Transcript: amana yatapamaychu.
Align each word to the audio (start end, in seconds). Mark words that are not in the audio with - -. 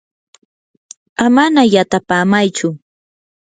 amana 1.25 1.61
yatapamaychu. 1.73 2.67